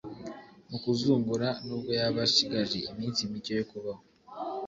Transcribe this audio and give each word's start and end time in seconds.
mu 0.69 0.77
kuzungura, 0.83 1.47
nubwo 1.65 1.89
yaba 1.99 2.19
ashigaje 2.27 2.77
iminsi 2.91 3.21
micye 3.31 3.53
yo 3.59 3.65
kubaho 3.71 4.01